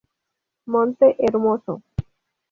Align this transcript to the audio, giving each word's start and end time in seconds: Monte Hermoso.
Monte 0.65 1.15
Hermoso. 1.19 1.83